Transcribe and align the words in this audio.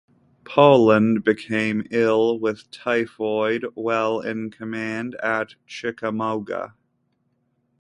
Poland 0.45 1.23
became 1.23 1.83
ill 1.91 2.39
with 2.39 2.71
typhoid 2.71 3.63
while 3.75 4.19
in 4.19 4.49
command 4.49 5.13
at 5.21 5.53
Chickamauga. 5.67 6.73